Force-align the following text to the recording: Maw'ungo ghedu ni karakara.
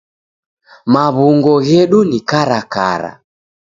Maw'ungo 0.93 1.53
ghedu 1.65 1.99
ni 2.09 2.19
karakara. 2.29 3.11